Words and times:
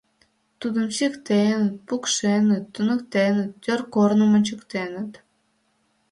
Тудым 0.59 0.85
чиктеныт, 0.95 1.75
пукшеныт, 1.87 2.63
туныктеныт, 2.73 3.51
тӧр 3.63 3.79
корным 3.93 4.31
ончыктеныт. 4.37 5.11